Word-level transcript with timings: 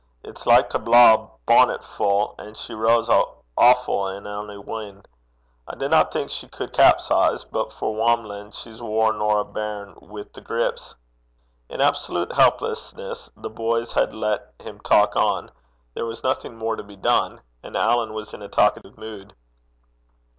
It's 0.23 0.47
like 0.47 0.67
to 0.71 0.79
blaw 0.79 1.13
a 1.13 1.29
bonnetfu', 1.47 2.33
and 2.39 2.57
she 2.57 2.73
rows 2.73 3.07
awfu' 3.55 4.07
in 4.17 4.25
ony 4.25 4.57
win'. 4.57 5.03
I 5.67 5.75
dinna 5.75 6.05
think 6.11 6.31
she 6.31 6.47
cud 6.47 6.73
capsize, 6.73 7.43
but 7.45 7.71
for 7.71 7.93
wamlin' 7.93 8.49
she's 8.51 8.81
waur 8.81 9.13
nor 9.13 9.41
a 9.41 9.45
bairn 9.45 9.93
with 10.01 10.33
the 10.33 10.41
grips.' 10.41 10.95
In 11.69 11.81
absolute 11.81 12.33
helplessness, 12.33 13.29
the 13.37 13.51
boys 13.51 13.93
had 13.93 14.15
let 14.15 14.51
him 14.63 14.79
talk 14.79 15.15
on: 15.15 15.51
there 15.93 16.07
was 16.07 16.23
nothing 16.23 16.57
more 16.57 16.75
to 16.75 16.83
be 16.83 16.95
done; 16.95 17.41
and 17.61 17.77
Alan 17.77 18.13
was 18.15 18.33
in 18.33 18.41
a 18.41 18.49
talkative 18.49 18.97
mood. 18.97 19.35